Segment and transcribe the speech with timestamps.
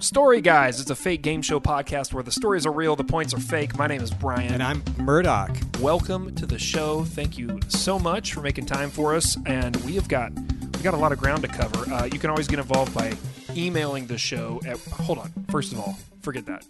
[0.00, 0.80] Story Guys.
[0.80, 3.76] It's a fake game show podcast where the stories are real, the points are fake.
[3.76, 4.54] My name is Brian.
[4.54, 5.54] And I'm Murdoch.
[5.78, 7.04] Welcome to the show.
[7.04, 9.36] Thank you so much for making time for us.
[9.44, 11.92] And we have got we got a lot of ground to cover.
[11.92, 13.12] Uh, you can always get involved by
[13.54, 14.78] emailing the show at.
[14.78, 15.32] Hold on.
[15.50, 16.64] First of all, forget that.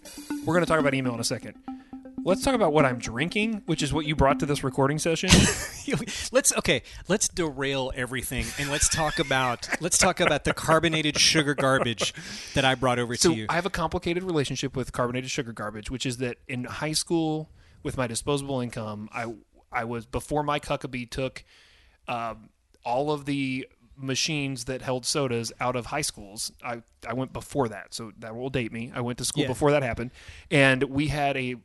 [0.45, 1.55] We're going to talk about email in a second.
[2.23, 5.29] Let's talk about what I'm drinking, which is what you brought to this recording session.
[6.31, 6.83] let's okay.
[7.07, 12.13] Let's derail everything and let's talk about let's talk about the carbonated sugar garbage
[12.53, 13.45] that I brought over so to you.
[13.49, 17.49] I have a complicated relationship with carbonated sugar garbage, which is that in high school,
[17.83, 19.33] with my disposable income, I
[19.71, 21.43] I was before Mike Huckabee took
[22.07, 22.49] um,
[22.85, 26.51] all of the machines that held sodas out of high schools.
[26.63, 28.91] I I went before that, so that will date me.
[28.93, 29.47] I went to school Yeah.
[29.47, 30.11] before that happened,
[30.49, 31.55] and we had a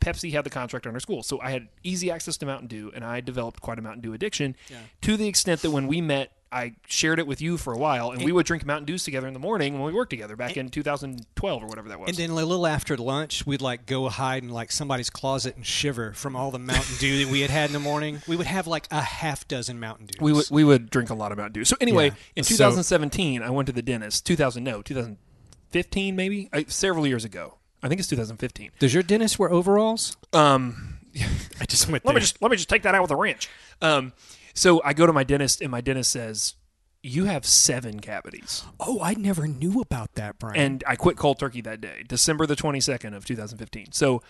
[0.00, 2.92] Pepsi had the contract on our school, so I had easy access to Mountain Dew,
[2.94, 4.56] and I developed quite a Mountain Dew addiction
[5.02, 6.30] to the extent that when we met.
[6.52, 9.26] I shared it with you for a while, and we would drink Mountain Dews together
[9.26, 12.10] in the morning when we worked together back in 2012 or whatever that was.
[12.10, 15.66] and then a little after lunch, we'd like go hide in like somebody's closet and
[15.66, 18.22] shiver from all the Mountain Dew that we had had in the morning.
[18.28, 20.20] We would have like a half dozen Mountain Dews.
[20.20, 21.64] we would we would drink a lot of Mountain Dew.
[21.64, 22.14] So anyway, Yeah.
[22.36, 24.24] in So- 2017, I went to the dentist.
[24.24, 26.48] 2000 no, 2015 maybe.
[26.52, 27.58] I, several years ago.
[27.84, 28.70] I think it's 2015.
[28.78, 30.16] Does your dentist wear overalls?
[30.32, 30.98] Um,
[31.60, 32.14] I just went let there.
[32.14, 33.48] me just let me just take that out with a wrench.
[33.82, 34.12] Um,
[34.54, 36.54] so I go to my dentist, and my dentist says,
[37.02, 40.56] "You have seven cavities." oh, I never knew about that, Brian.
[40.58, 43.92] and I quit cold turkey that day, December the 22nd of 2015.
[43.92, 44.22] So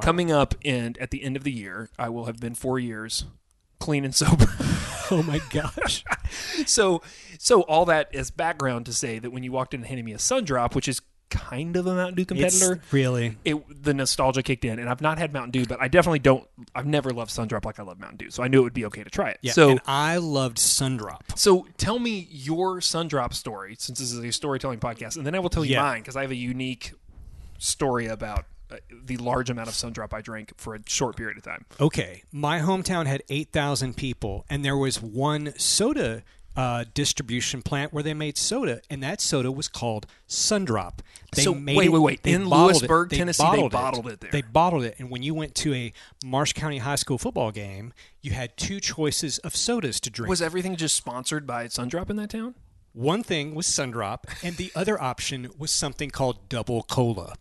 [0.00, 3.24] coming up and at the end of the year, I will have been 4 years
[3.80, 4.46] clean and sober.
[5.10, 6.04] oh my gosh.
[6.66, 7.02] so
[7.38, 10.12] so all that is background to say that when you walked in and handed me
[10.12, 11.00] a sun drop, which is
[11.30, 15.00] kind of a Mountain Dew competitor, It's really it the nostalgia kicked in and I've
[15.00, 17.82] not had Mountain Dew, but I definitely don't I've never loved sun drop like I
[17.82, 18.30] love Mountain Dew.
[18.30, 19.38] So I knew it would be okay to try it.
[19.42, 19.52] yeah.
[19.52, 21.20] so and I loved Sundrop.
[21.36, 25.34] so tell me your sun drop story since this is a storytelling podcast and then
[25.34, 25.82] I will tell you Yeah.
[25.82, 26.92] mine because I have a unique
[27.58, 31.36] story about uh, the large amount of sun drop I drank for a short period
[31.36, 31.64] of time.
[31.80, 36.22] Okay, my hometown had 8,000 people, and there was one soda
[36.60, 40.98] uh, distribution plant where they made soda, and that soda was called Sundrop.
[41.32, 42.22] They So, made wait, it- wait, wait.
[42.22, 43.16] they In Lewisburg, it.
[43.16, 44.30] Tennessee, they bottled it there.
[44.30, 45.92] They bottled it, and when you went to a
[46.24, 50.28] Marshall County High School football game, you had two choices of sodas to drink.
[50.28, 52.54] Was everything just sponsored by sun drop in that town?
[52.92, 57.34] One thing was Sundrop, and the other option was something called Double Cola.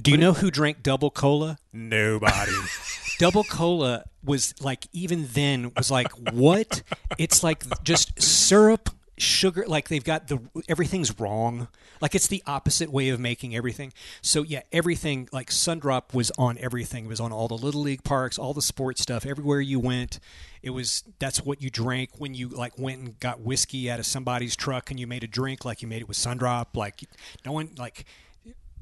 [0.00, 1.58] Do you know who drank Double Cola?
[1.72, 2.52] Nobody.
[3.18, 6.82] Double Cola was like, even then, was like, what?
[7.18, 8.90] It's like just syrup,
[9.22, 9.64] sugar.
[9.66, 11.68] Like they've got the everything's wrong.
[12.00, 13.92] Like it's the opposite way of making everything.
[14.20, 17.06] So yeah, everything like Sundrop was on everything.
[17.06, 19.24] It was on all the little league parks, all the sports stuff.
[19.24, 20.18] Everywhere you went,
[20.62, 24.06] it was that's what you drank when you like went and got whiskey out of
[24.06, 26.68] somebody's truck and you made a drink like you made it with Sundrop.
[26.74, 27.00] Like
[27.46, 28.04] no one like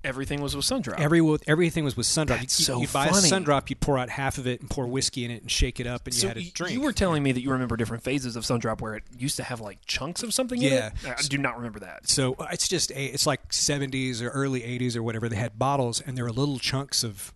[0.03, 0.99] Everything was with Sundrop.
[0.99, 2.39] every everything was with Sundrop.
[2.41, 3.19] That's you, so you'd buy funny.
[3.29, 5.79] a Sundrop, you'd pour out half of it and pour whiskey in it and shake
[5.81, 6.73] it up, and you so had a y- drink.
[6.75, 9.43] you were telling me that you remember different phases of Sundrop where it used to
[9.43, 10.91] have like chunks of something Yeah.
[11.05, 11.15] in it.
[11.19, 12.09] I do not remember that.
[12.09, 15.29] So uh, it's just a, it's like 70s or early 80s or whatever.
[15.29, 17.35] They had bottles and there were little chunks of,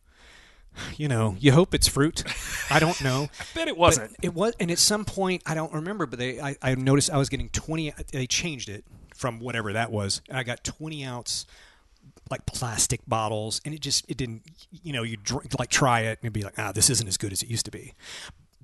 [0.97, 2.25] you know, you hope it's fruit.
[2.71, 3.29] I don't know.
[3.41, 4.13] I bet it wasn't.
[4.17, 7.11] But it was, and at some point I don't remember, but they I, I noticed
[7.11, 7.93] I was getting 20.
[8.13, 11.47] They changed it from whatever that was, and I got 20 ounce
[12.31, 14.43] like plastic bottles, and it just it didn't.
[14.71, 17.33] You know, you drink like try it and be like, ah, this isn't as good
[17.33, 17.95] as it used to be.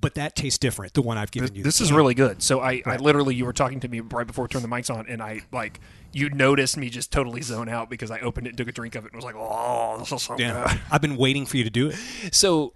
[0.00, 0.94] But that tastes different.
[0.94, 1.62] The one I've given you.
[1.62, 2.43] This is really good.
[2.43, 4.88] So I, I literally, you were talking to me right before we turned the mics
[4.88, 5.78] on, and I like
[6.12, 8.94] you noticed me just totally zone out because I opened it, and took a drink
[8.94, 11.65] of it, and was like, "Oh, this is so Yeah, I've been waiting for you
[11.65, 11.97] to do it.
[12.32, 12.72] So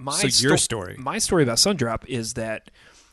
[0.00, 0.96] my So your story.
[0.98, 2.70] my story about Sundrop is that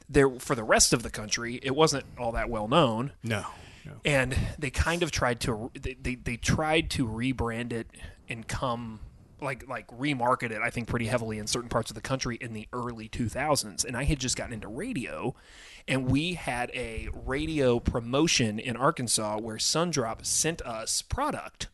[0.07, 3.11] there for the rest of the country, it wasn't all that well known.
[3.21, 3.45] No.
[4.05, 7.87] And they kind of tried to they, they, they tried to rebrand it
[8.29, 8.99] and come
[9.41, 12.53] like like remarket it I think pretty heavily in certain parts of the country in
[12.53, 15.35] the early 2000s and I had just gotten into radio
[15.87, 21.67] and we had a radio promotion in Arkansas where Sundrop sent us product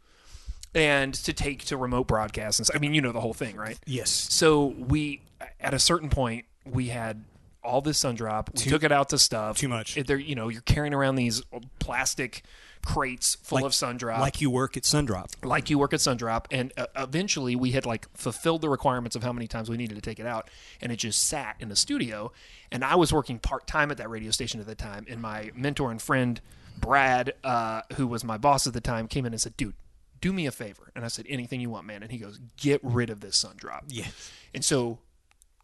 [0.73, 2.59] and to take to remote broadcasts.
[2.59, 3.77] And so, I mean you know the whole thing right?
[3.85, 4.09] Yes.
[4.09, 5.21] so we
[5.59, 7.23] at a certain point we had
[7.67, 8.49] all this sun drop.
[8.55, 9.57] We took it out to stuff.
[9.57, 9.97] too much.
[9.97, 11.41] It- you know you're carrying around these
[11.79, 12.43] plastic
[12.85, 15.43] crates full Like- of sun drop, Like you work at Sundrop.
[15.43, 19.23] like you work at Sundrop, and uh, eventually we had like fulfilled the requirements of
[19.23, 20.49] how many times we needed to take it out,
[20.79, 22.31] and it just sat in the studio.
[22.71, 25.51] And I was working part time at that radio station at the time, and my
[25.55, 26.39] mentor and friend
[26.79, 29.73] Brad, uh, who was my boss at the time, came in and said, "Dude,
[30.21, 32.79] do me a favor," and I said, "Anything you want, man." And he goes, "Get
[32.83, 34.05] rid of this sun drop." Yeah.
[34.53, 34.99] And so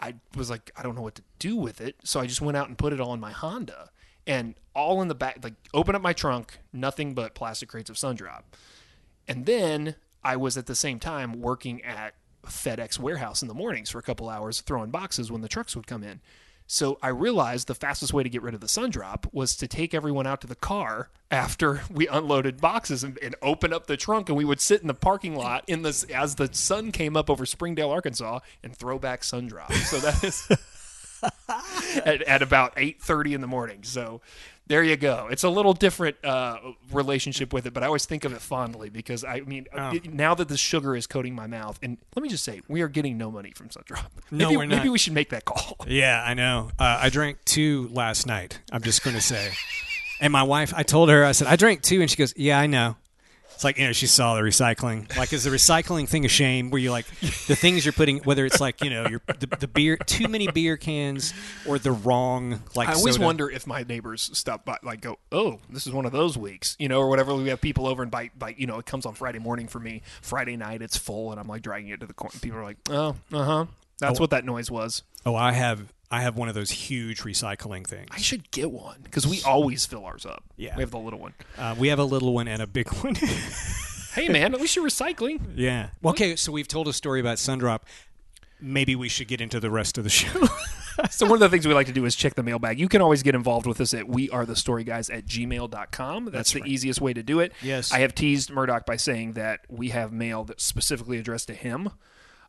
[0.04, 1.96] I was like, I don't know what to do with it.
[2.04, 3.90] So I just went out and put it all in my Honda
[4.28, 7.96] and all in the back, like open up my trunk, nothing but plastic crates of
[7.96, 8.42] Sundrop.
[9.30, 12.16] And then I was at the same time working at
[12.46, 15.88] FedEx warehouse in the mornings for a couple hours throwing boxes when the trucks would
[15.88, 16.20] come in.
[16.68, 19.68] So I realized the fastest way to get rid of the sun drop was to
[19.68, 23.98] take everyone out to the car after we unloaded boxes and, and open up the
[23.98, 27.18] trunk, and we would sit in the parking lot in this as the sun came
[27.18, 29.90] up over Springdale, Arkansas, and throw back sun drops.
[29.90, 30.48] So that is
[32.06, 33.84] at, at about eight thirty in the morning.
[33.84, 34.22] So
[34.68, 35.28] there you go.
[35.30, 36.58] It's a little different uh,
[36.92, 39.92] relationship with it, but I always think of it fondly because I mean, Oh.
[39.94, 42.82] it- now that the sugar is coating my mouth, and let me just say, we
[42.82, 44.06] are getting no money from Sundrop.
[44.32, 44.78] No, maybe, we're not.
[44.78, 45.78] Maybe we should make that call.
[45.88, 46.72] Yeah, I know.
[46.80, 48.60] Uh, I drank two last night.
[48.72, 49.52] I'm just going to say.
[50.22, 52.00] And my wife, I told her, I said, I drank two.
[52.02, 52.96] And she goes, Yeah, I know.
[53.64, 55.16] It's like, you know, she saw the recycling.
[55.16, 58.46] Like, is the recycling thing a shame where you like the things you're putting, whether
[58.46, 61.34] it's like, you know, your the, the beer, too many beer cans
[61.66, 63.26] or the wrong, like, I always soda.
[63.26, 66.76] wonder if my neighbors stop by, like, go, "Oh, this is one of those weeks,"
[66.78, 67.34] you know, or whatever.
[67.34, 68.60] We have people over and bite, bite.
[68.60, 70.02] You know, it comes on Friday morning for me.
[70.22, 72.38] Friday night, it's full, and I'm like dragging it to the corner.
[72.42, 73.66] People are like, "Oh, uh huh."
[74.00, 75.04] That's what that noise was.
[75.26, 78.08] Oh, I have, I have one of those huge recycling things.
[78.12, 80.44] I should get one because we always fill ours up.
[80.58, 80.76] Yeah.
[80.76, 81.34] we have the little one.
[81.58, 83.16] Uh, we have a little one and a big one.
[84.14, 85.42] Hey, man, at least you're recycling.
[85.56, 85.90] yeah.
[86.04, 87.80] Well, okay, so we've told a story about Sundrop.
[88.62, 90.48] Maybe we should get into the rest of the show.
[91.10, 92.80] So one of the things we like to do is check the mailbag.
[92.80, 96.30] You can always get involved with us at wearethestoryguys at gmail.com.
[96.32, 97.52] That's, the easiest way to do it.
[97.64, 97.92] Yes.
[97.92, 101.90] I have teased Murdoch by saying that we have mail that's specifically addressed to him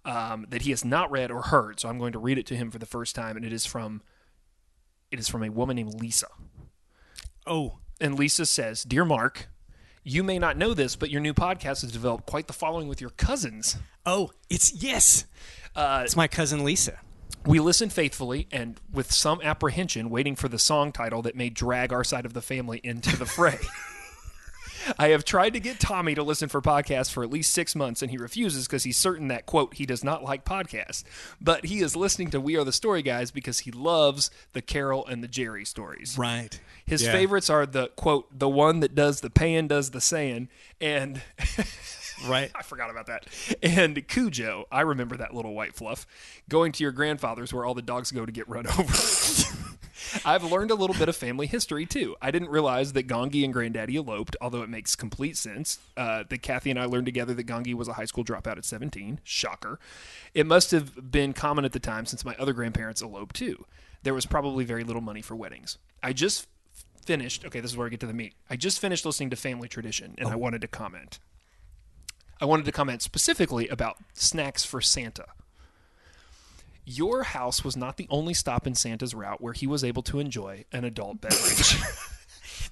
[0.05, 1.81] um, that he has not read or heard.
[1.81, 3.65] So I'm going to read it to him for the first time, and it is
[3.67, 4.03] from
[5.11, 6.27] it is from a woman named Lisa.
[7.47, 9.49] oh, And Lisa says, Dear Mark,
[10.03, 13.01] you may not know this, but your new podcast has developed quite the following with
[13.01, 13.77] your cousins.
[14.05, 15.25] oh, it's yes.
[15.77, 16.99] Uh, It's my cousin Lisa.
[17.47, 21.93] We listened faithfully and with some apprehension, waiting for the song title that may drag
[21.93, 23.59] our side of the family into the fray.
[24.99, 28.03] I have tried to get Tommy to listen for podcasts for at least six months,
[28.03, 31.05] and he refuses because he's certain that, quote, he does not like podcasts.
[31.41, 35.07] But he is listening to We Are the Story Guys because he loves the Carol
[35.07, 36.17] and the Jerry stories.
[36.19, 36.61] Right.
[36.85, 37.13] His Yeah.
[37.13, 40.49] favorites are the, quote, the one that does the pan does the saying,
[40.81, 41.23] and
[42.29, 42.51] Right.
[42.55, 43.27] I forgot about that.
[43.63, 46.07] And Cujo, I remember that little white fluff,
[46.49, 48.93] going to your grandfather's where all the dogs go to get run over.
[50.25, 52.17] I've learned a little bit of family history too.
[52.21, 55.79] I didn't realize that Gongi and Granddaddy eloped, although it makes complete sense.
[55.97, 58.65] Uh, that Kathy and I learned together that Gongi was a high school dropout at
[58.65, 59.21] 17.
[59.25, 59.79] Shocker.
[60.35, 63.65] It must have been common at the time since my other grandparents eloped too.
[64.03, 65.79] There was probably very little money for weddings.
[66.03, 66.47] I just
[67.05, 68.35] finished, okay, this is where I get to the meat.
[68.51, 71.19] I just finished listening to Family Tradition and I wanted to comment.
[72.41, 75.27] I wanted to comment specifically about snacks for Santa.
[76.87, 80.21] Your house was not the only stop in Santa's route where he was able to
[80.21, 81.77] enjoy an adult beverage.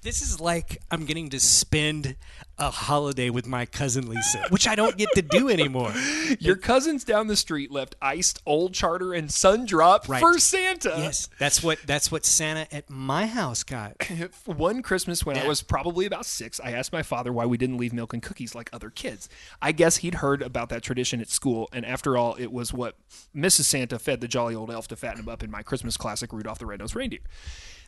[0.01, 2.15] This is like I'm getting to spend
[2.59, 5.91] a holiday with my cousin Lisa, which I don't get to do anymore.
[6.39, 10.19] Your cousins down the street left iced old charter and sun drop Right.
[10.21, 10.93] for Santa.
[10.97, 13.95] Yes, that's what that's what Santa at my house got.
[14.45, 17.77] One Christmas when I was probably about six, I asked my father why we didn't
[17.77, 19.29] leave milk and cookies like other kids.
[19.61, 22.95] I guess he'd heard about that tradition at school, and after all, it was what
[23.35, 23.63] Mrs.
[23.63, 26.59] Santa fed the jolly old elf to fatten him up in my Christmas classic, Rudolph
[26.59, 27.19] the Red-Nosed Reindeer.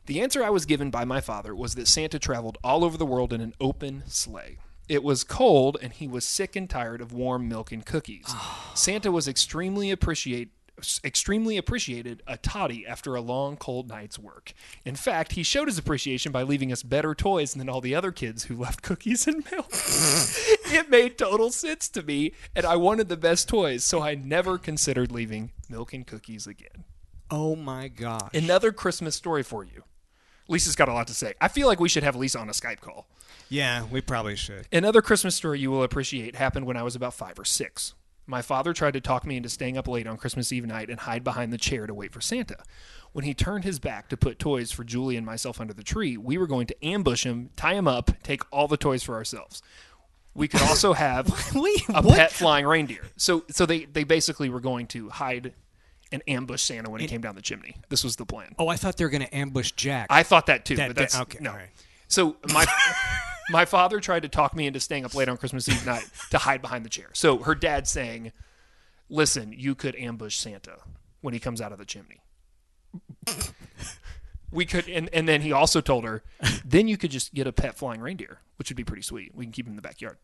[0.06, 3.06] The answer I was given by my father was that Santa traveled all over the
[3.06, 4.60] world in an open sleigh.
[4.88, 8.32] It was cold, and he was sick and tired of warm milk and cookies.
[8.76, 10.52] Santa was extremely appreciate
[11.06, 14.54] extremely appreciated a toddy after a long cold night's work.
[14.84, 18.12] In fact, he showed his appreciation by leaving us better toys than all the other
[18.12, 19.70] kids who left cookies and milk.
[19.72, 24.58] it made total sense to me, and I wanted the best toys, so I never
[24.58, 26.84] considered leaving milk and cookies again.
[27.32, 28.34] Oh my gosh.
[28.34, 29.84] Another Christmas story for you.
[30.48, 31.34] Lisa's got a lot to say.
[31.42, 33.08] I feel like we should have Lisa on a Skype call.
[33.50, 34.68] Yeah, we probably should.
[34.72, 37.94] Another Christmas story you will appreciate happened when I was about five or six.
[38.28, 41.00] My father tried to talk me into staying up late on Christmas Eve night and
[41.00, 42.58] hide behind the chair to wait for Santa.
[43.12, 46.18] When he turned his back to put toys for Julie and myself under the tree,
[46.18, 49.62] we were going to ambush him, tie him up, take all the toys for ourselves.
[50.34, 52.18] We could also have Wait, a what?
[52.18, 53.04] pet flying reindeer.
[53.16, 55.54] So, so they, they basically were going to hide
[56.12, 57.76] and ambush Santa when he came down the chimney.
[57.90, 58.54] This was the plan.
[58.60, 60.08] Oh, I thought they were going to ambush Jack.
[60.10, 61.52] I thought that too, That- but that's that- okay, no.
[61.52, 61.70] all right.
[62.08, 62.66] So my
[63.50, 66.38] my father tried to talk me into staying up late on Christmas Eve night to
[66.38, 67.08] hide behind the chair.
[67.14, 68.32] So her dad saying,
[69.10, 70.78] "Listen, you could ambush Santa
[71.22, 72.22] when he comes out of the chimney."
[74.52, 76.24] We could, and, and then he also told her,
[76.64, 79.36] then you could just get a pet flying reindeer, which would be pretty sweet.
[79.36, 80.18] We can keep him in the backyard.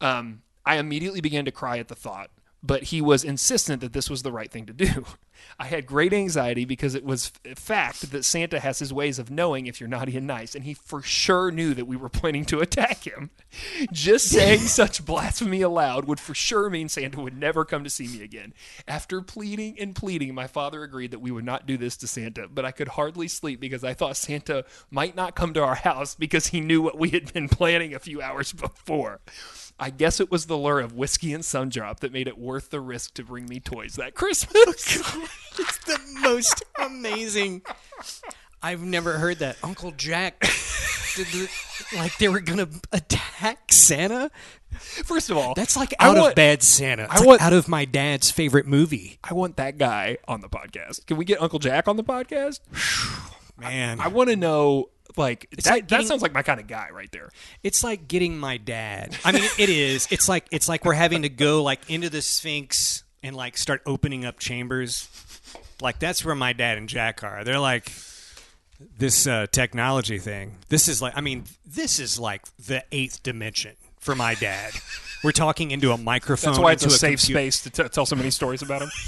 [0.00, 2.30] Um, I immediately began to cry at the thought,
[2.62, 5.04] but he was insistent that this was the right thing to do.
[5.60, 9.30] I had great anxiety because it was f- fact that Santa has his ways of
[9.30, 12.44] knowing if you're naughty and nice, and he for sure knew that we were planning
[12.46, 13.30] to attack him.
[13.92, 18.08] Just saying such blasphemy aloud would for sure mean Santa would never come to see
[18.08, 18.52] me again.
[18.88, 22.48] After pleading and pleading, my father agreed that we would not do this to Santa,
[22.48, 26.16] but I could hardly sleep because I thought Santa might not come to our house
[26.16, 29.20] because he knew what we had been planning a few hours before.
[29.80, 32.80] I guess it was the lure of whiskey and sundrop that made it worth the
[32.80, 34.98] risk to bring me toys that Christmas.
[35.60, 37.62] Oh, it's the most amazing.
[38.62, 39.56] I've never heard that.
[39.64, 40.40] Uncle Jack,
[41.16, 41.48] did the,
[41.96, 44.30] like they were gonna attack Santa.
[44.70, 47.04] First of all, That's like out want- of bad Santa.
[47.04, 49.18] It's I like want- out of my dad's favorite movie.
[49.24, 51.06] I want that guy on the podcast.
[51.06, 52.60] Can we get Uncle Jack on the podcast?
[53.58, 54.90] Man, I want to know.
[55.16, 57.30] Like that, like that sounds like my kind of guy right there.
[57.62, 59.16] It's like getting my dad.
[59.24, 60.06] I mean, it is.
[60.10, 63.82] It's like it's like we're having to go like into the Sphinx and like start
[63.86, 65.08] opening up chambers.
[65.80, 67.44] Like that's where my dad and Jack are.
[67.44, 67.90] They're like
[68.98, 70.56] this uh, technology thing.
[70.68, 74.72] This is like I mean, this is like the eighth dimension for my dad.
[75.24, 76.52] We're talking into a microphone.
[76.52, 78.82] That's why it's a into safe compu- space to t- tell so many stories about
[78.82, 78.90] him.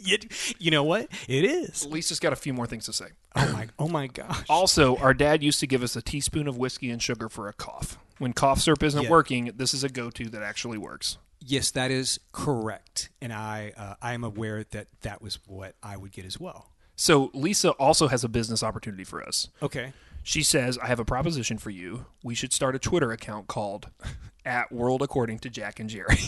[0.04, 0.18] You,
[0.58, 1.08] you know what?
[1.28, 1.84] It is.
[1.86, 3.06] Lisa's got a few more things to say.
[3.36, 3.68] Oh my!
[3.78, 4.44] Oh my gosh!
[4.48, 7.52] Also, our dad used to give us a teaspoon of whiskey and sugar for a
[7.52, 7.98] cough.
[8.18, 9.10] When cough syrup isn't Yeah.
[9.10, 11.18] working, this is a go-to that actually works.
[11.40, 15.96] Yes, that is correct, and I uh, I am aware that that was what I
[15.96, 16.70] would get as well.
[16.96, 19.48] So Lisa also has a business opportunity for us.
[19.62, 19.92] Okay.
[20.22, 22.06] She says, "I have a proposition for you.
[22.24, 23.88] We should start a Twitter account called
[24.44, 26.18] at World According to Jack and Jerry."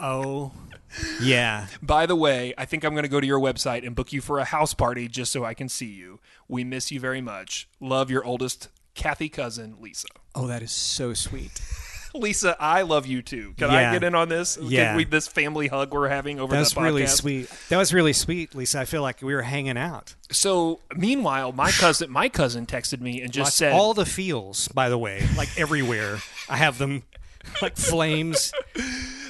[0.00, 0.52] Oh,
[1.20, 1.66] yeah.
[1.82, 4.20] By the way, I think I'm going to go to your website and book you
[4.20, 6.20] for a house party just so I can see you.
[6.48, 7.68] We miss you very much.
[7.80, 10.08] Love your oldest Kathy cousin, Lisa.
[10.34, 11.60] Oh, that is so sweet.
[12.16, 13.54] Lisa, I love you too.
[13.58, 13.90] Can Yeah.
[13.90, 14.56] I get in on this?
[14.56, 14.94] Can Yeah.
[14.96, 16.84] we, this family hug we're having over That's the podcast.
[16.84, 17.50] really sweet.
[17.70, 18.78] That was really sweet, Lisa.
[18.78, 20.14] I feel like we were hanging out.
[20.30, 24.68] So, meanwhile, my cousin, my cousin texted me and just Lots- said, all the feels,
[24.68, 26.18] by the way, like everywhere.
[26.48, 27.02] I have them
[27.60, 28.52] like flames.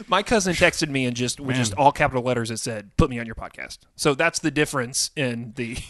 [0.09, 3.19] My cousin texted me and just with just all capital letters it said, "Put me
[3.19, 5.77] on your podcast." So that's the difference in the.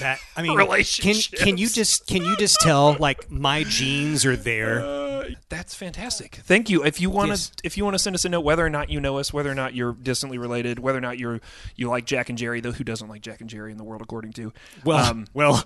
[0.00, 0.56] That I mean.
[0.56, 4.78] Can can you just can you just tell like my genes are there?
[4.78, 6.36] Uh, that's fantastic.
[6.44, 6.84] Thank you.
[6.84, 7.50] If you want to, Yes.
[7.64, 9.50] if you want to send us a note, whether or not you know us, whether
[9.50, 11.40] or not you're distantly related, whether or not you're
[11.74, 14.00] you like Jack and Jerry, though who doesn't like Jack and Jerry in the world
[14.00, 14.52] according to?
[14.84, 15.64] Well, um, well,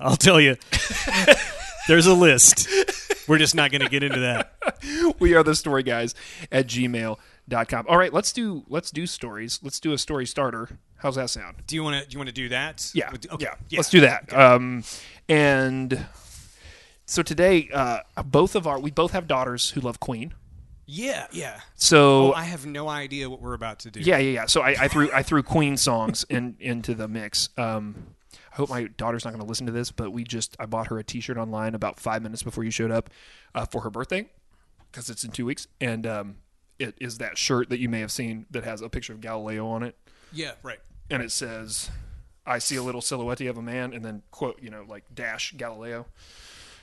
[0.00, 0.56] I'll tell you.
[1.86, 2.68] There's a list.
[3.28, 4.54] We're just not going to get into that.
[5.18, 6.14] we are the story guys
[6.52, 7.86] at gmail.com.
[7.88, 9.60] All right, let's do let's do stories.
[9.62, 10.78] Let's do a story starter.
[10.96, 11.56] How's that sound?
[11.66, 12.08] Do you want to?
[12.08, 12.90] Do you want to do that?
[12.94, 13.10] Yeah.
[13.32, 13.46] Okay.
[13.68, 13.76] yeah.
[13.78, 14.32] Let's do that.
[14.32, 14.82] Um,
[15.28, 16.06] and
[17.04, 20.34] so today, uh, both of our we both have daughters who love Queen.
[20.86, 21.26] Yeah.
[21.32, 21.60] Yeah.
[21.74, 24.00] So Oh, I have no idea what we're about to do.
[24.00, 24.46] yeah, yeah, yeah.
[24.46, 27.48] So I, I threw I threw Queen songs in into the mix.
[27.58, 28.14] Um,
[28.56, 30.98] hope my daughter's not going to listen to this, but we just I bought her
[30.98, 33.10] a T-shirt online about five minutes before you showed up
[33.54, 34.28] uh, for her birthday
[34.90, 36.36] because it's in two weeks, and um,
[36.78, 39.66] it is that shirt that you may have seen that has a picture of Galileo
[39.66, 39.96] on it.
[40.32, 40.52] Yeah.
[40.62, 40.80] Right.
[41.10, 41.90] and it says,
[42.44, 45.52] "I see a little silhouette of a man," and then quote, you know, like dash
[45.56, 46.06] Galileo.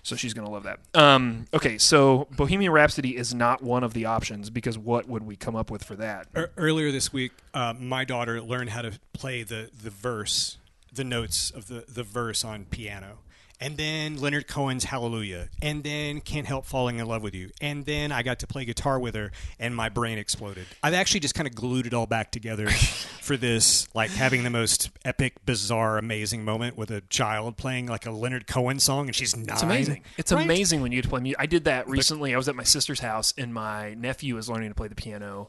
[0.06, 0.80] So she's gonna love that.
[0.94, 5.38] Um, okay, so Bohemian Rhapsody is not one of the options because what would we
[5.38, 6.28] come up with for that?
[6.36, 10.58] Er- earlier this week, uh, my daughter learned how to play the, the verse,
[10.94, 13.20] the notes of the, the verse on piano.
[13.62, 15.48] And then Leonard Cohen's Hallelujah.
[15.62, 17.50] And then Can't Help Falling in Love with You.
[17.62, 20.66] And then I got to play guitar with her, and my brain exploded.
[20.82, 22.70] I've actually just kind of glued it all back together
[23.22, 28.06] for this, like having the most epic, bizarre, amazing moment with a child playing like
[28.06, 29.48] a Leonard Cohen song, and she's nine.
[29.50, 30.04] It's amazing.
[30.18, 30.44] It's Right?
[30.44, 31.40] amazing when you play music.
[31.40, 32.34] I did that recently.
[32.34, 35.48] I was at my sister's house, and my nephew was learning to play the piano,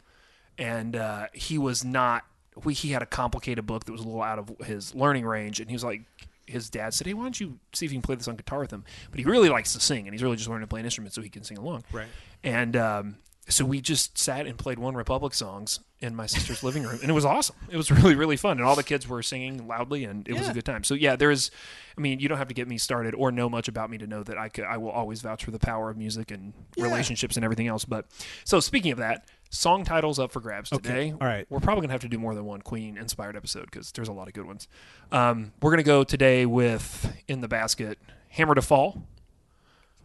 [0.57, 2.25] and uh, he was not.
[2.63, 5.61] We, he had a complicated book that was a little out of his learning range,
[5.61, 6.03] and he was like,
[6.47, 8.61] his dad said, "Hey, why don't you see if you can play this on guitar
[8.61, 10.81] with him?" But he really likes to sing, and he's really just learning to play
[10.81, 11.85] an instrument so he can sing along.
[11.93, 12.07] Right.
[12.43, 13.17] And um,
[13.49, 17.11] so we just sat and played One Republic songs in my sister's living room, and
[17.11, 17.57] it was awesome.
[17.71, 20.49] It was really, really fun, and all the kids were singing loudly, and it was
[20.49, 20.85] a good time.
[20.85, 21.51] So yeah, there is.
[21.97, 24.07] I mean, you don't have to get me started or know much about me to
[24.07, 27.37] know that I could, I will always vouch for the power of music and relationships
[27.37, 27.85] and everything else.
[27.85, 28.07] But
[28.45, 31.13] so speaking of that, song titles up for grabs today.
[31.13, 31.47] All right.
[31.49, 34.13] we're probably gonna have to do more than one Queen inspired episode because there's a
[34.13, 34.69] lot of good ones.
[35.13, 37.99] Um, we're gonna go today with in the basket,
[38.31, 39.03] Hammer to Fall.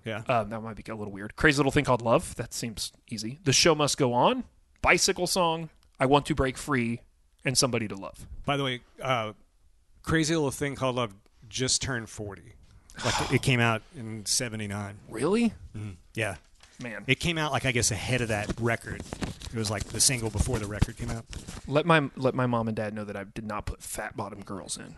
[0.06, 0.24] Yeah.
[0.28, 1.36] Um, that might be a little weird.
[1.36, 2.36] Crazy little thing called love.
[2.36, 3.40] That seems easy.
[3.44, 4.44] The show must go on.
[4.82, 5.70] Bicycle song.
[6.00, 7.02] I want to break free,
[7.44, 8.26] and somebody to love.
[8.46, 9.34] By the way, uh,
[10.04, 11.14] crazy little thing called Love
[11.50, 12.54] just turned forty.
[13.04, 15.00] Like it came out in '79.
[15.10, 15.54] Really?
[16.14, 16.36] Yeah,
[16.82, 17.04] man.
[17.08, 19.04] It came out like I guess ahead of that record.
[19.54, 21.26] It was like the single before the record came out.
[21.68, 24.42] Let my let my mom and dad know that I did not put Fat Bottom
[24.42, 24.96] Girls in.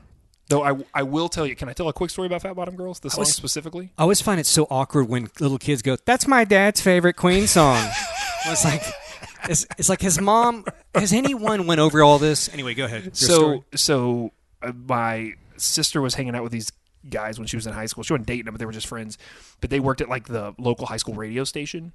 [0.51, 1.55] Though I, I will tell you.
[1.55, 2.99] Can I tell a quick story about Fat Bottom Girls?
[2.99, 3.93] The song specifically.
[3.97, 7.47] I always find it so awkward when little kids go, "That's my dad's favorite Queen
[7.47, 7.81] song."
[8.45, 8.83] it's like,
[9.45, 10.65] it's, it's like his mom.
[10.93, 12.51] Has anyone went over all this?
[12.53, 13.15] Anyway, go ahead.
[13.15, 13.61] So story.
[13.75, 16.69] so uh, my sister was hanging out with these
[17.09, 18.03] guys when she was in high school.
[18.03, 19.17] She wasn't dating them, but they were just friends.
[19.59, 21.91] But they worked at like the local high school radio station,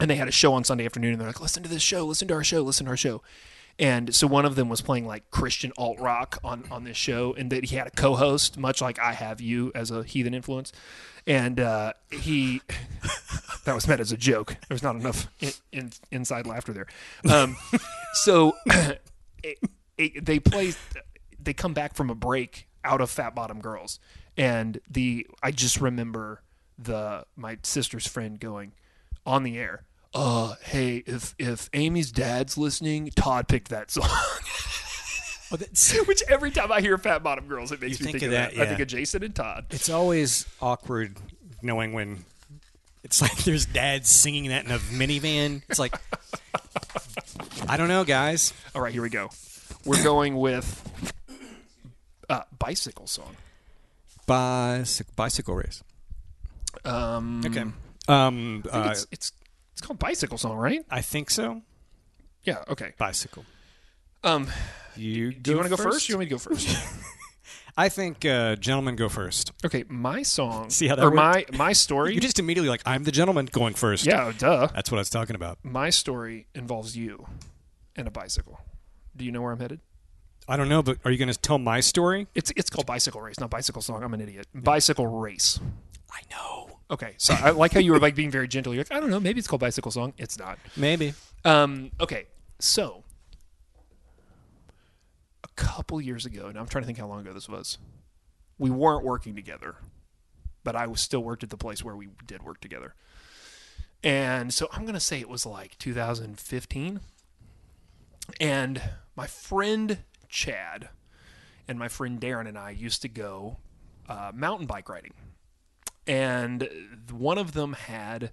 [0.00, 1.12] and they had a show on Sunday afternoon.
[1.12, 2.04] And they're like, "Listen to this show.
[2.04, 2.62] Listen to our show.
[2.62, 3.22] Listen to our show."
[3.78, 7.34] And so one of them was playing like Christian alt rock on on this show,
[7.34, 10.72] and that he had a co-host, much like I have you as a heathen influence.
[11.26, 12.62] And uh, he
[13.64, 14.56] that was meant as a joke.
[14.68, 16.86] There was not enough in, in, inside laughter there.
[17.28, 17.56] Um,
[18.14, 18.54] so
[19.42, 19.58] it,
[19.98, 20.72] it, they play.
[21.38, 23.98] They come back from a break out of Fat Bottom Girls,
[24.36, 26.42] and the I just remember
[26.78, 28.72] the my sister's friend going
[29.26, 29.82] on the air.
[30.14, 34.08] Uh, hey, if if Amy's dad's listening, Todd picked that song.
[35.50, 38.28] That's- Which every time I hear Fat Bottom Girls, it makes me think think, of
[38.28, 38.62] of that, that.
[38.62, 39.66] I think of Jason and Todd.
[39.70, 41.16] it's always awkward
[41.62, 42.24] knowing when
[43.04, 45.62] it's like there's dads singing that in a minivan.
[45.68, 45.94] It's like,
[47.68, 48.52] I don't know, guys.
[48.74, 49.30] All right, here we go.
[49.84, 51.12] We're going with
[52.28, 53.36] uh, bicycle song.
[54.26, 55.82] Bicycle, bicycle race.
[56.84, 57.64] Um, Okay.
[58.08, 59.32] Um, I think uh, it's, it's
[59.72, 60.84] it's called bicycle song, right?
[60.90, 61.62] I think so.
[62.44, 62.62] Yeah.
[62.68, 62.92] Okay.
[62.98, 63.44] Bicycle.
[64.22, 64.48] Um,
[64.96, 66.08] You do you want to go first?
[66.08, 66.68] Or you want me to go first?
[67.76, 69.52] I think uh, gentlemen go first.
[69.64, 70.70] okay, my song.
[70.70, 71.16] See how that or worked?
[71.16, 72.14] my my story?
[72.14, 74.06] You just immediately like I'm the gentleman going first.
[74.06, 74.68] yeah, duh.
[74.74, 75.58] that's what I was talking about.
[75.62, 77.26] My story involves you
[77.96, 78.60] and a bicycle.
[79.14, 79.80] Do you know where I'm headed?
[80.48, 82.28] I don't know, but are you going to tell my story?
[82.34, 84.02] It's it's called bicycle race, not bicycle song.
[84.02, 84.46] I'm an idiot.
[84.54, 85.58] Bicycle race.
[86.12, 86.70] I know.
[86.88, 88.72] Okay, so I like how you were like being very gentle.
[88.72, 90.12] You're like, I don't know, maybe it's called bicycle song.
[90.18, 90.58] It's not.
[90.76, 91.14] Maybe.
[91.44, 92.26] Um, okay,
[92.60, 93.02] so
[95.42, 97.78] a couple years ago, and I'm trying to think how long ago this was.
[98.58, 99.76] We weren't working together,
[100.62, 102.94] but I was still worked at the place where we did work together.
[104.04, 107.00] And so I'm gonna say it was like 2015.
[108.40, 108.82] And
[109.16, 109.98] my friend
[110.36, 110.90] Chad
[111.66, 113.56] and my friend Darren and I used to go
[114.06, 115.14] uh, mountain bike riding.
[116.06, 116.68] And
[117.10, 118.32] one of them had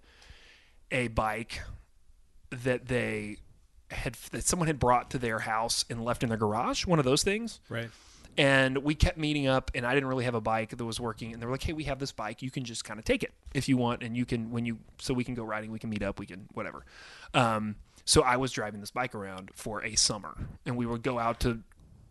[0.91, 1.61] a bike
[2.49, 3.37] that they
[3.89, 7.05] had that someone had brought to their house and left in their garage, one of
[7.05, 7.61] those things.
[7.69, 7.89] Right.
[8.37, 11.31] And we kept meeting up, and I didn't really have a bike that was working.
[11.31, 12.41] And they were like, "Hey, we have this bike.
[12.41, 14.79] You can just kind of take it if you want, and you can when you
[14.99, 15.71] so we can go riding.
[15.71, 16.19] We can meet up.
[16.19, 16.83] We can whatever."
[17.33, 20.35] Um, so I was driving this bike around for a summer,
[20.65, 21.61] and we would go out to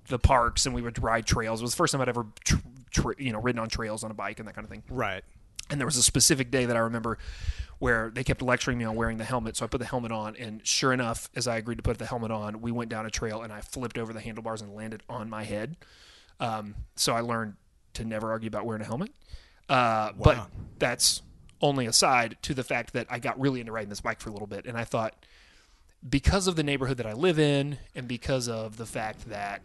[0.09, 1.61] the parks and we would ride trails.
[1.61, 2.57] It was the first time I'd ever, tr-
[2.91, 4.83] tr- you know, ridden on trails on a bike and that kind of thing.
[4.89, 5.23] Right.
[5.71, 7.19] And there was a specific day that I remember
[7.79, 9.57] where they kept lecturing me on wearing the helmet.
[9.57, 12.07] So I put the helmet on, and sure enough, as I agreed to put the
[12.07, 15.03] helmet on, we went down a trail and I flipped over the handlebars and landed
[15.09, 15.77] on my head.
[16.41, 17.55] Um, so I learned
[17.95, 19.13] to never argue about wearing a helmet.
[19.69, 21.23] Uh, But that's
[21.61, 24.33] only aside to the fact that I got really into riding this bike for a
[24.33, 24.67] little bit.
[24.67, 25.15] And I thought,
[26.09, 29.63] because of the neighborhood that I live in, and because of the fact that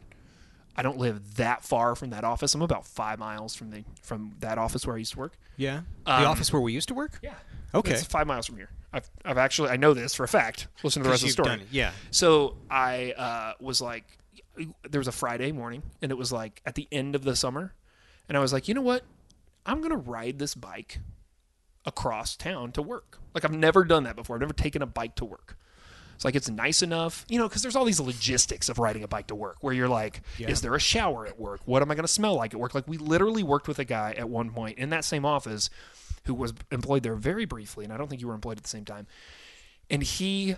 [0.78, 4.36] I don't live that far from that office, I'm about five miles from the from
[4.40, 5.38] that office where I used to work.
[5.58, 5.82] Yeah.
[6.06, 7.20] Um, the office where we used to work.
[7.24, 7.34] Yeah.
[7.74, 7.94] Okay.
[7.94, 8.70] It's five miles from here.
[8.94, 10.68] I've, I've actually, I know this for a fact.
[10.84, 11.62] Listen to the rest of the story.
[11.72, 11.92] Yeah.
[12.12, 14.06] So I uh, was like,
[14.90, 17.74] there was a Friday morning, and it was like at the end of the summer,
[18.30, 19.04] and I was like, you know what?
[19.66, 21.00] I'm gonna ride this bike
[21.86, 23.20] across town to work.
[23.34, 24.36] Like I've never done that before.
[24.36, 25.58] I've never taken a bike to work.
[26.18, 29.08] It's like it's nice enough, you know, because there's all these logistics of riding a
[29.08, 30.50] bike to work where you're like, Yeah.
[30.50, 31.62] is there a shower at work?
[31.66, 32.74] What am I going to smell like at work?
[32.74, 35.70] Like we literally worked with a guy at one point in that same office
[36.26, 38.70] who was employed there very briefly, and I don't think you were employed at the
[38.70, 39.06] same time.
[39.92, 40.56] And he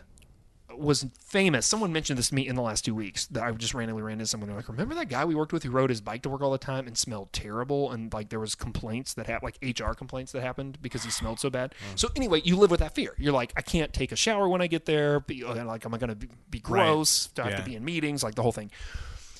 [0.78, 1.66] was famous.
[1.66, 4.14] Someone mentioned this to me in the last two weeks that I just randomly ran
[4.14, 4.54] into someone.
[4.56, 6.58] Like, remember that guy we worked with who rode his bike to work all the
[6.58, 10.42] time and smelled terrible, and like there was complaints that happened, like HR complaints that
[10.42, 11.74] happened because he smelled so bad.
[11.96, 13.14] So anyway, you live with that fear.
[13.18, 15.20] You're like, I can't take a shower when I get there.
[15.20, 16.64] Be, uh, like, am I going to be, be Right.
[16.64, 17.28] gross?
[17.28, 17.58] Do I have Yeah.
[17.60, 18.24] to be in meetings?
[18.24, 18.72] Like the whole thing.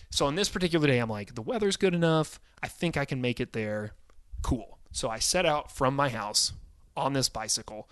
[0.10, 2.40] So on this particular day, I'm like, the weather's good enough.
[2.64, 3.94] I think I can make it there.
[4.42, 4.80] Cool.
[4.92, 6.54] So I set out from my house
[6.98, 7.88] on this bicycle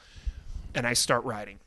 [0.73, 1.59] and I start riding.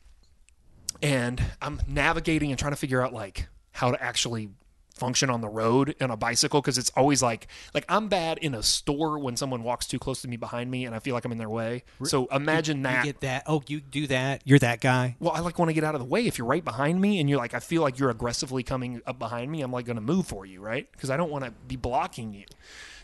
[1.03, 4.51] And I'm navigating and trying to figure out like how to actually
[4.95, 8.55] function on the road on a bicycle because it's always like like I'm bad in
[8.55, 11.25] a store when someone walks too close to me behind me and I feel like
[11.25, 11.85] I'm in their way.
[12.05, 13.05] So imagine You that.
[13.07, 13.45] get that.
[13.47, 14.43] Oh, you do that.
[14.45, 15.17] You're that guy.
[15.19, 16.27] Well, I like want to get out of the way.
[16.27, 19.19] If you're right behind me and you're like, I feel like you're aggressively coming up
[19.19, 20.87] behind me, I'm like going to move for you, right?
[20.93, 22.45] Because I don't want to be blocking you.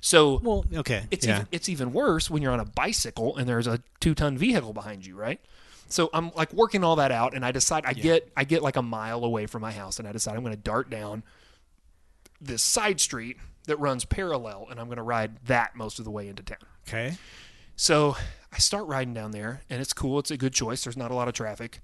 [0.02, 1.04] So Well, okay.
[1.10, 1.36] it's yeah.
[1.36, 4.74] even, it's even worse when you're on a bicycle and there's a two ton vehicle
[4.74, 5.40] behind you, right?
[5.88, 8.76] So I'm like working all that out, and I decide I get I get like
[8.76, 11.22] a mile away from my house, and I decide I'm going to dart down
[12.40, 16.10] this side street that runs parallel, and I'm going to ride that most of the
[16.10, 16.58] way into town.
[16.88, 17.16] Okay.
[17.76, 18.16] So
[18.52, 20.18] I start riding down there, and it's cool.
[20.18, 20.84] It's a good choice.
[20.84, 21.80] There's not a lot of traffic,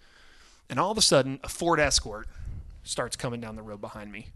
[0.68, 2.26] and all of a sudden, a Ford Escort
[2.82, 4.28] starts coming down the road behind me,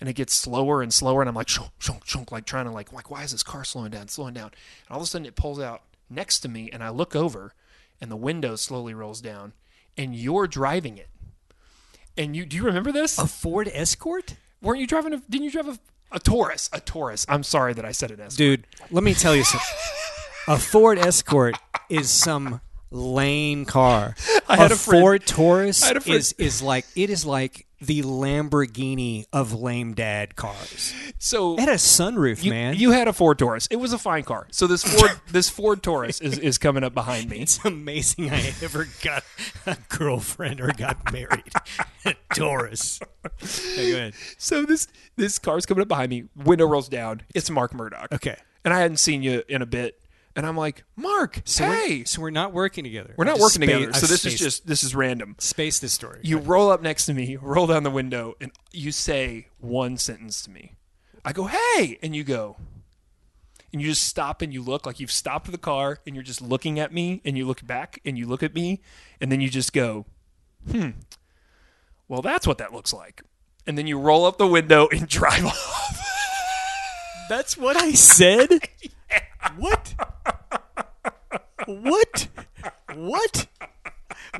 [0.00, 2.72] and it gets slower and slower, and I'm like shunk, shunk, shunk, like trying to
[2.72, 4.50] like like why is this car slowing down, slowing down?
[4.86, 7.54] And all of a sudden, it pulls out next to me, and I look over,
[8.00, 9.52] and the window slowly rolls down,
[9.96, 11.08] and you're driving it.
[12.16, 13.18] And you do you remember this?
[13.18, 14.34] A Ford Escort?
[14.60, 15.18] Weren't you driving a?
[15.28, 15.78] Didn't you drive a?
[16.10, 17.26] A Taurus, a Taurus.
[17.28, 19.76] I'm sorry that I said it as Dude, let me tell you something.
[20.48, 21.56] A Ford Escort
[21.90, 24.14] is some lame car.
[24.48, 28.02] I a, Ford Taurus I had a friend- is is like it is like the
[28.02, 30.94] Lamborghini of lame dad cars.
[31.18, 31.54] so.
[31.54, 32.74] It had a sunroof, You, man.
[32.76, 33.66] you had a Ford Taurus.
[33.70, 34.46] It was a fine car.
[34.50, 37.38] So this Ford this Ford Taurus is, is coming up behind me.
[37.40, 39.22] it's amazing I ever got
[39.66, 41.52] a girlfriend or got married.
[42.04, 43.00] a Taurus.
[43.26, 44.14] Okay, go ahead.
[44.38, 46.24] So this this car's coming up behind me.
[46.36, 47.22] Window rolls down.
[47.34, 48.08] It's Mark Murdoch.
[48.12, 48.36] Okay.
[48.64, 50.00] And I hadn't seen you in a bit.
[50.38, 53.12] And I'm like, Mark, So hey, we're, so we're not working together.
[53.18, 53.88] we're not working spa- together.
[53.92, 55.34] I So this is spaced- just this is random.
[55.38, 56.20] space this story.
[56.22, 60.40] You roll up next to me, roll down the window, and you say one sentence
[60.42, 60.76] to me.
[61.24, 62.56] I go, hey, and you go,
[63.72, 66.40] and you just stop and you look like you've stopped the car and you're just
[66.40, 68.80] looking at me and you look back and you look at me
[69.20, 70.06] and then you just go,
[70.70, 70.90] hmm,
[72.06, 73.22] well, that's what that looks like.
[73.66, 76.00] And then you roll up the window and drive off.
[77.28, 78.48] That's what I said.
[79.56, 79.94] What?
[81.66, 82.28] What?
[82.94, 83.46] What?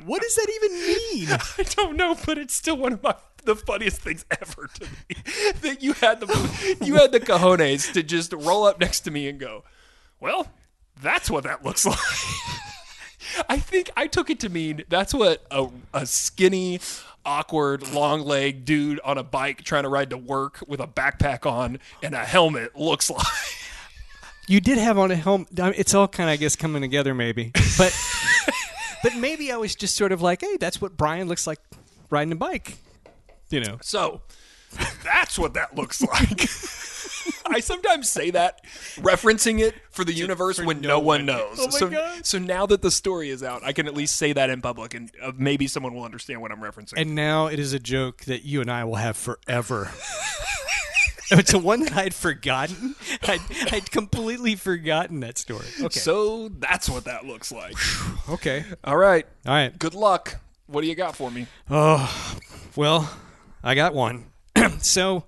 [0.05, 1.37] What does that even mean?
[1.57, 5.15] I don't know, but it's still one of my the funniest things ever to me
[5.61, 9.27] that you had the you had the cojones to just roll up next to me
[9.27, 9.63] and go,
[10.19, 10.47] "Well,
[11.01, 11.97] that's what that looks like."
[13.47, 16.79] I think I took it to mean that's what a, a skinny,
[17.25, 21.49] awkward, long leg dude on a bike trying to ride to work with a backpack
[21.49, 23.25] on and a helmet looks like.
[24.49, 25.47] You did have on a helmet.
[25.77, 27.51] It's all kind of, I guess, coming together, maybe.
[27.77, 27.95] But,
[29.03, 31.59] but maybe I was just sort of like, hey, that's what Brian looks like
[32.09, 32.77] riding a bike.
[33.51, 33.77] You know.
[33.83, 34.21] So
[35.03, 36.49] that's what that looks like.
[37.45, 41.57] I sometimes say that, referencing it for the universe when no, one knows.
[41.59, 42.25] Oh my so, God.
[42.25, 44.95] so now that the story is out, I can at least say that in public,
[44.95, 46.93] and uh, maybe someone will understand what I'm referencing.
[46.97, 49.91] And now it is a joke that you and I will have forever.
[51.37, 52.95] it's a one that I'd forgotten.
[53.27, 55.65] I'd, I'd completely forgotten that story.
[55.79, 55.99] Okay.
[55.99, 57.75] So that's what that looks like.
[58.29, 58.65] okay.
[58.83, 59.27] All right.
[59.45, 59.77] All right.
[59.77, 60.39] Good luck.
[60.67, 61.47] What do you got for me?
[61.69, 62.37] Oh,
[62.75, 63.11] well,
[63.63, 64.25] I got one.
[64.79, 65.25] so,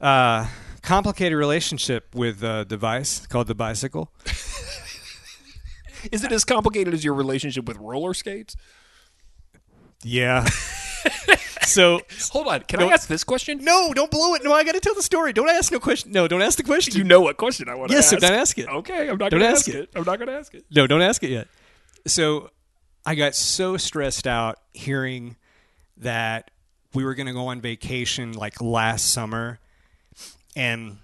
[0.00, 0.48] uh,
[0.82, 4.12] complicated relationship with a device called the bicycle.
[6.10, 8.56] Is it as complicated as your relationship with roller skates?
[10.02, 10.48] Yeah.
[11.70, 12.00] So,
[12.32, 12.60] Hold on.
[12.62, 13.58] Can I ask this question?
[13.62, 14.42] no, don't blow it.
[14.44, 15.32] No, I got to tell the story.
[15.32, 16.12] Don't ask no question.
[16.12, 16.94] No, don't ask the question.
[16.96, 18.20] You know what question I want to Yes, ask.
[18.22, 18.68] so don't ask it.
[18.68, 19.76] Okay, I'm not Don't going to ask ask it.
[19.84, 19.90] it.
[19.94, 20.64] I'm not going to ask it.
[20.70, 21.48] No, don't ask it yet.
[22.06, 22.50] So
[23.06, 25.36] I got so stressed out hearing
[25.98, 26.50] that
[26.94, 29.58] we were going to go on vacation like last summer,
[30.56, 30.98] and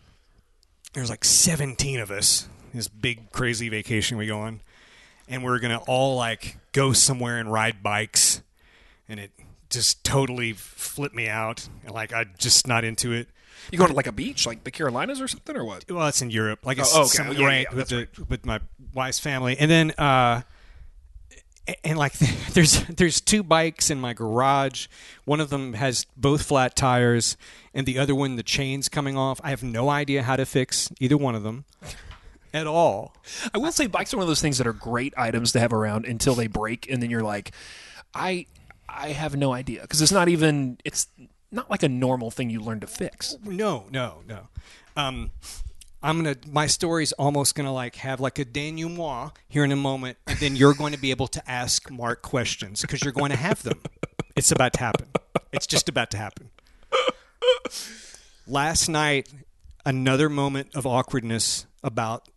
[0.92, 2.48] there's like 17 of us.
[2.74, 4.60] This big crazy vacation we go on,
[5.28, 8.42] and we're gonna all like go somewhere and ride bikes,
[9.08, 9.30] and it
[9.70, 11.68] just totally flipped me out.
[11.84, 13.28] And like I'm just not into it.
[13.72, 15.84] You going to like a beach, like the Carolinas or something, or what?
[15.90, 16.64] Well, it's in Europe.
[16.64, 17.08] Like it's Oh, okay.
[17.08, 18.60] some- Yeah, yeah, with the with my
[18.94, 20.42] wife's family, and then uh,
[21.84, 22.12] and like
[22.52, 24.86] there's there's two bikes in my garage.
[25.24, 27.36] One of them has both flat tires,
[27.74, 29.40] and the other one the chain's coming off.
[29.42, 31.64] I have no idea how to fix either one of them
[32.54, 33.14] at all.
[33.52, 35.72] I will say bikes are one of those things that are great items to have
[35.72, 37.50] around until they break, and then you're like,
[38.14, 38.46] I,
[38.88, 41.08] I have no idea because it's not even it's
[41.50, 43.36] not like a normal thing you learn to fix.
[43.44, 44.48] No, no, no.
[44.96, 45.30] Um,
[46.02, 46.36] I'm gonna.
[46.50, 50.56] My story's almost gonna like have like a denouement here in a moment, and then
[50.56, 53.80] you're going to be able to ask Mark questions because you're going to have them.
[54.36, 55.08] It's about to happen.
[55.52, 56.50] It's just about to happen.
[58.46, 59.32] Last night,
[59.84, 62.28] another moment of awkwardness about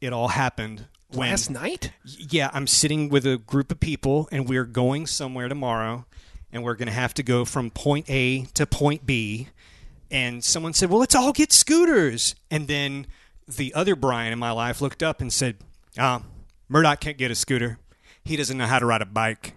[0.00, 0.86] it all happened.
[1.08, 5.48] When, Last night, yeah, I'm sitting with a group of people, and we're going somewhere
[5.48, 6.04] tomorrow,
[6.50, 9.48] and we're going to have to go from point A to point B.
[10.10, 13.06] And someone said, "Well, let's all get scooters." And then
[13.46, 15.58] the other Brian in my life looked up and said,
[15.96, 16.22] "Ah,
[16.68, 17.78] Murdoch can't get a scooter.
[18.24, 19.54] He doesn't know how to ride a bike."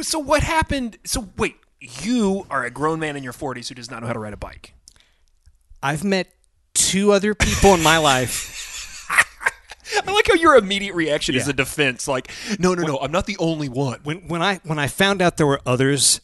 [0.00, 0.96] so what happened?
[1.04, 4.14] So wait, you are a grown man in your 40s who does not know how
[4.14, 4.72] to ride a bike.
[5.82, 6.32] I've met
[6.74, 8.55] two other people in my life
[10.06, 12.08] I like how your immediate reaction is a defense.
[12.08, 14.00] Like, no, no, no, I'm not the only one.
[14.02, 16.20] when when I when I found out there were others,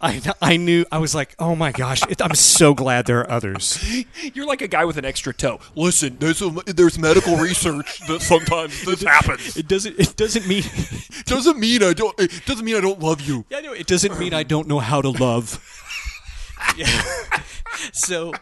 [0.00, 3.30] I I knew I was like, oh my gosh, it, I'm so glad there are
[3.30, 3.78] others.
[4.34, 5.58] You're like a guy with an extra toe.
[5.74, 9.56] Listen, there's a, there's medical research that sometimes this happens.
[9.56, 10.62] It doesn't it doesn't mean
[11.24, 12.18] doesn't mean I don't.
[12.20, 13.44] It doesn't mean I don't love you.
[13.50, 15.64] yeah, no, it doesn't mean I don't know how to love.
[16.76, 17.02] Yeah.
[17.92, 18.32] so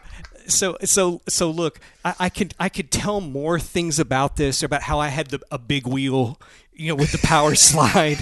[0.47, 4.83] so so so look, I, I could I could tell more things about this about
[4.83, 6.39] how I had the, a big wheel,
[6.73, 8.17] you know, with the power slide.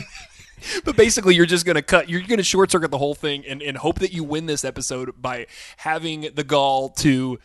[0.84, 2.10] But basically, you're just gonna cut.
[2.10, 5.22] You're gonna short circuit the whole thing and, and hope that you win this episode
[5.22, 7.40] by having the gall to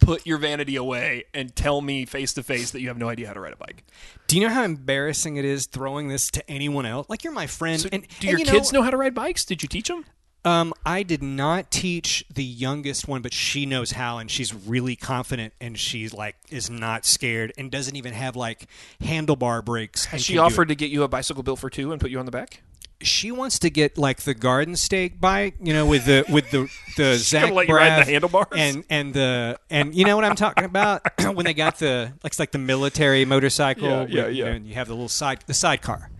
[0.00, 3.26] put your vanity away and tell me face to face that you have no idea
[3.26, 3.84] how to ride a bike.
[4.26, 7.08] Do you know how embarrassing it is throwing this to anyone else?
[7.08, 7.86] Like you're my friend.
[7.92, 9.44] and Do and your you kids know how to ride bikes?
[9.44, 10.04] Did you teach them?
[10.44, 14.96] Um, I did not teach the youngest one, but she knows how, and she's really
[14.96, 18.66] confident, and she's like is not scared, and doesn't even have like
[19.02, 20.06] handlebar brakes.
[20.06, 22.24] Has she offered to get you a bicycle built for two and put you on
[22.24, 22.62] the back?
[23.02, 26.68] She wants to get like the garden stake bike, you know, with the with the
[26.96, 28.48] the Zach let you ride the handlebars?
[28.56, 31.02] and and the and you know what I'm talking about
[31.34, 34.50] when they got the like it's like the military motorcycle, Yeah, yeah, with, you know,
[34.52, 36.10] and you have the little side the sidecar.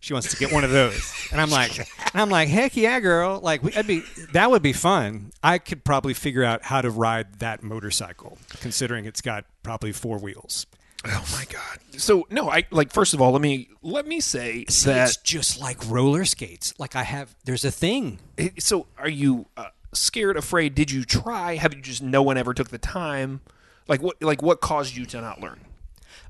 [0.00, 1.76] She wants to get one of those, and I'm like,
[2.12, 3.40] and I'm like, heck yeah, girl!
[3.40, 5.32] Like, we, would be that would be fun.
[5.42, 10.18] I could probably figure out how to ride that motorcycle, considering it's got probably four
[10.18, 10.66] wheels.
[11.04, 11.78] Oh my god!
[12.00, 12.92] So no, I like.
[12.92, 15.08] First of all, let me let me say So that.
[15.08, 16.74] it's just like roller skates.
[16.78, 18.20] Like I have, there's a thing.
[18.58, 20.74] So are you uh, scared, afraid?
[20.74, 21.56] Did you try?
[21.56, 23.40] Have you just no one ever took the time?
[23.88, 24.22] Like what?
[24.22, 25.60] Like what caused you to not learn?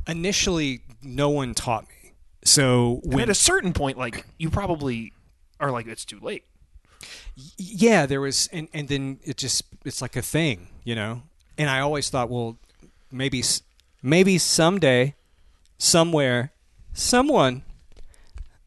[0.06, 1.94] Initially, no one taught me.
[2.48, 5.12] So when at a certain point, like you probably
[5.60, 6.44] are like it's too late.
[7.56, 11.22] yeah there was and, and then it just it's like a thing you know
[11.56, 12.58] and i always thought well
[13.12, 13.42] maybe
[14.02, 15.14] maybe someday
[15.78, 16.52] somewhere
[16.92, 17.62] someone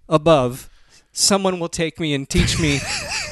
[0.08, 0.70] above
[1.12, 2.80] someone will take me and teach me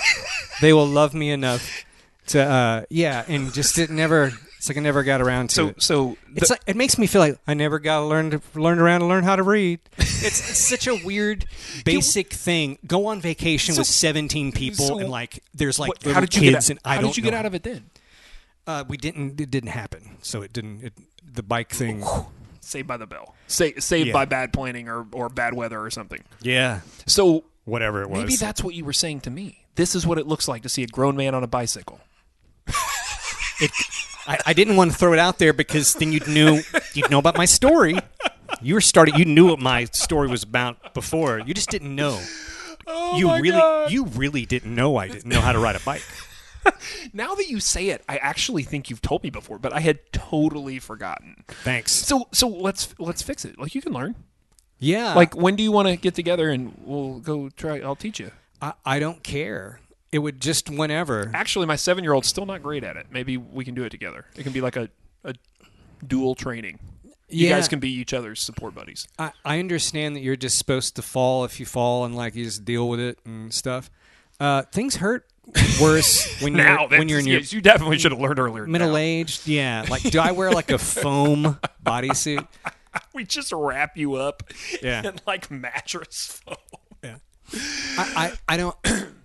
[0.62, 1.86] they will love me enough
[2.28, 5.68] to uh yeah and just it never it's like i never got around to So
[5.70, 8.30] it so the- it's like it makes me feel like I never got to learn
[8.32, 9.80] to learn around and learn how to read.
[10.22, 11.46] It's, it's such a weird,
[11.86, 12.78] basic thing.
[12.86, 16.42] Go on vacation with seventeen people so and like there's like what- how did you
[16.52, 16.70] kids get out?
[16.72, 17.38] and I how don't did you get know.
[17.38, 17.90] out of it then?
[18.68, 19.40] Uh, we didn't.
[19.40, 20.18] It didn't happen.
[20.22, 20.84] So it didn't.
[20.84, 20.94] It,
[21.26, 22.04] the bike thing.
[22.60, 23.34] Saved by the bell.
[23.48, 24.14] Sa- saved Yeah.
[24.14, 26.22] by bad planning or or bad weather or something.
[26.42, 26.82] Yeah.
[27.08, 28.20] So Whatever it was.
[28.20, 29.66] maybe that's what you were saying to me.
[29.76, 32.02] This is what it looks like to see a grown man on a bicycle.
[33.62, 33.72] it,
[34.30, 36.62] I, I didn't want to throw it out there because then you'd knew
[36.94, 37.98] you'd know about my story.
[38.62, 39.16] You were starting.
[39.16, 41.40] You knew what my story was about before.
[41.40, 42.22] You just didn't know.
[42.86, 46.04] Oh you really, you really didn't know I didn't know how to ride a bike.
[47.14, 50.00] Now that you say it, I actually think you've told me before, but I had
[50.12, 51.44] totally forgotten.
[51.48, 51.92] Thanks.
[51.94, 53.58] So so let's let's fix it.
[53.58, 54.16] Like you can learn.
[54.78, 55.16] Yeah.
[55.16, 57.80] Like when do you want to get together and we'll go try?
[57.80, 58.32] I'll teach you.
[58.62, 59.80] I, I don't care.
[60.12, 61.32] It would just whenever.
[61.34, 63.08] Actually, my seven year old's still not great at it.
[63.12, 64.26] Maybe we can do it together.
[64.36, 64.90] It can be like a,
[65.24, 65.36] a
[66.06, 66.80] dual training.
[67.32, 67.56] You Yeah.
[67.58, 69.08] guys can be each other's support buddies.
[69.20, 72.44] I, I understand that you're just supposed to fall if you fall and like you
[72.46, 73.92] just deal with it and stuff.
[74.40, 75.28] Uh, things hurt
[75.80, 78.66] worse when you're Now, when you're in your you definitely should have learned earlier.
[78.66, 78.96] middle now.
[78.98, 79.48] aged.
[79.48, 82.48] Yeah, like do I wear like a foam bodysuit?
[83.14, 84.42] We just wrap you up
[84.82, 85.08] Yeah.
[85.08, 86.56] in like mattress foam.
[87.04, 87.18] Yeah,
[87.98, 88.76] I I, I don't.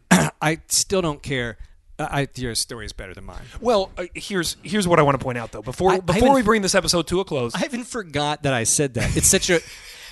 [0.45, 1.57] I still don't care.
[1.99, 3.43] I, I your story is better than mine.
[3.61, 5.63] Well, uh, here's here's what I want to point out though.
[5.63, 8.43] Before I- I before haven't- we bring this episode to a close, I even forgot
[8.43, 9.17] that I said that.
[9.17, 9.61] It's such a.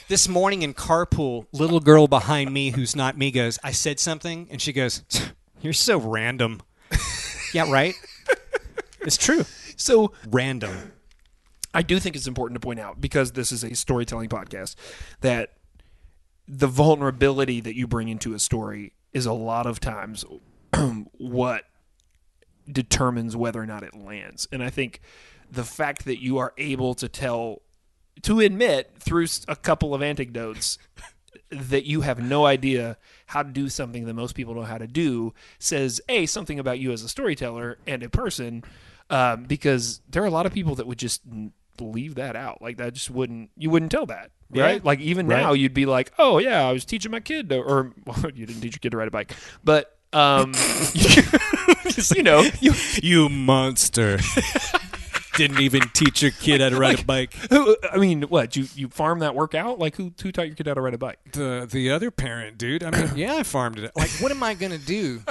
[0.08, 4.48] This morning in carpool, little girl behind me who's not me goes, I said something,
[4.50, 5.02] and she goes,
[5.62, 6.60] You're so random.
[7.54, 7.94] yeah, right?
[9.00, 9.44] It's true.
[9.76, 10.92] so Random.
[11.72, 14.74] I do think it's important to point out because this is a storytelling podcast
[15.20, 15.52] that
[16.46, 20.24] the vulnerability that you bring into a story is a lot of times
[21.18, 21.64] what
[22.70, 24.48] determines whether or not it lands.
[24.52, 25.00] And I think
[25.50, 27.62] the fact that you are able to tell
[28.22, 30.78] to admit through a couple of anecdotes
[31.50, 32.96] that you have no idea
[33.26, 36.78] how to do something that most people know how to do says a something about
[36.78, 38.62] you as a storyteller and a person
[39.10, 41.22] um, because there are a lot of people that would just
[41.80, 44.80] leave that out like that just wouldn't you wouldn't tell that right Yeah.
[44.84, 45.40] like even Right.
[45.40, 48.46] now you'd be like oh yeah i was teaching my kid to, or well, you
[48.46, 50.52] didn't teach your kid to ride a bike but um
[52.14, 54.18] you know you, You monster.
[55.36, 57.32] Didn't even teach your kid how to ride a bike.
[57.50, 60.54] who, i mean what you you farm that work out like who who taught your
[60.54, 62.82] kid how to ride a bike The the other parent, dude.
[62.84, 63.92] I mean, yeah, I farmed it.
[63.96, 65.22] Like, what am I gonna do?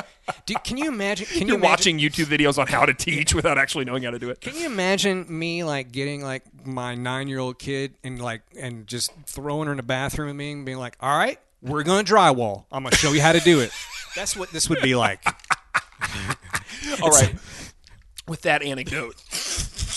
[0.45, 1.25] Do, can you imagine?
[1.27, 4.11] Can you You're imagine, watching YouTube videos on how to teach without actually knowing how
[4.11, 4.39] to do it.
[4.41, 8.87] Can you imagine me like getting like my nine year old kid and like and
[8.87, 12.05] just throwing her in the bathroom and me and being like, "All right, we're going
[12.05, 12.65] to drywall.
[12.71, 13.71] I'm going to show you how to do it."
[14.15, 15.23] That's what this would be like.
[17.01, 17.35] All right.
[18.27, 19.15] With that anecdote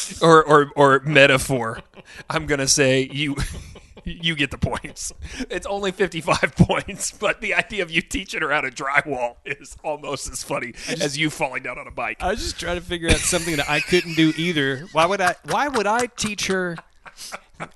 [0.23, 1.81] or, or or metaphor,
[2.29, 3.37] I'm gonna say you
[4.05, 5.13] you get the points.
[5.51, 9.77] It's only 55 points, but the idea of you teaching her how to drywall is
[9.83, 12.19] almost as funny as you falling down on a bike.
[12.21, 14.87] I was just trying to figure out something that I couldn't do either.
[14.93, 15.35] Why would I?
[15.45, 16.77] Why would I teach her?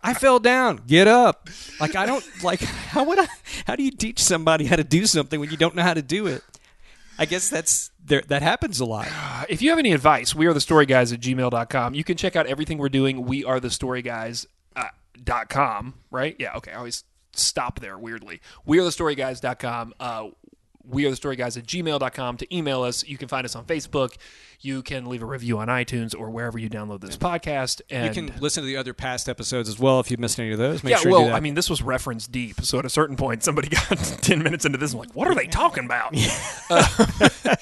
[0.03, 0.83] I fell down.
[0.87, 1.49] Get up.
[1.81, 2.61] Like I don't like.
[2.61, 3.27] How would I?
[3.67, 6.03] How do you teach somebody how to do something when you don't know how to
[6.03, 6.43] do it?
[7.19, 8.23] I guess that's there.
[8.29, 9.09] That happens a lot.
[9.49, 11.95] If you have any advice, we are the story guys at gmail.com.
[11.95, 13.25] You can check out everything we're doing.
[13.25, 14.89] We are the story guys uh,
[15.25, 16.37] dot com, right?
[16.39, 16.73] Yeah, okay.
[16.73, 18.41] I always stop there weirdly.
[18.67, 19.95] We are the story guys.com.
[19.99, 20.29] Uh,
[20.85, 23.07] we are the story guys at gmail.com to email us.
[23.07, 24.17] You can find us on Facebook.
[24.61, 27.81] You can leave a review on iTunes or wherever you download this podcast.
[27.90, 30.51] And You can listen to the other past episodes as well if you've missed any
[30.51, 30.83] of those.
[30.83, 31.37] Make yeah, sure you well, do that.
[31.37, 32.61] I mean, this was reference deep.
[32.62, 35.35] So at a certain point, somebody got ten minutes into this, and like, what are
[35.35, 36.14] they talking about?
[36.71, 37.07] Uh,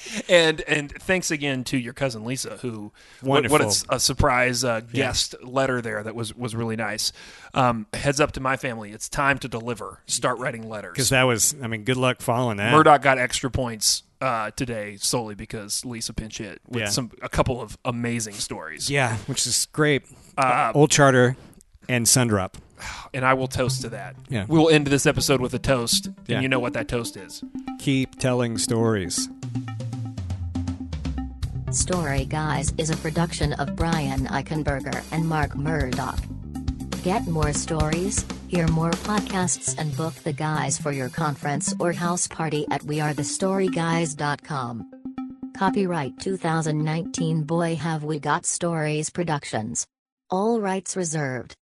[0.29, 3.85] and and thanks again to your cousin Lisa, who what, what Wonderful.
[3.89, 7.11] a, a surprise uh, guest letter there that was was really nice.
[7.53, 10.01] Um, heads up to my family, it's time to deliver.
[10.07, 10.93] Start writing letters.
[10.93, 11.55] because that was.
[11.61, 12.71] I mean, good luck following that.
[12.71, 16.89] Murdoch got extra points uh, today solely because Lisa pinch hit with Yeah.
[16.89, 18.89] some a couple of amazing stories.
[18.89, 20.03] Yeah, which is great.
[20.37, 21.35] Uh, Old Charter
[21.89, 22.53] and Sundrop.
[23.13, 24.15] and I will toast to that.
[24.29, 24.45] Yeah.
[24.47, 26.35] We will end this episode with a toast, Yeah.
[26.35, 27.43] and you know what that toast is.
[27.79, 29.29] Keep telling stories.
[31.71, 36.19] Story Guys is a production of Brian Eichenberger and Mark Murdoch.
[37.03, 42.27] Get more stories, hear more podcasts, and book the guys for your conference or house
[42.27, 44.91] party at wearethestoryguys.com.
[45.57, 49.87] Copyright 2019 Boy Have We Got Stories Productions.
[50.29, 51.55] All rights reserved.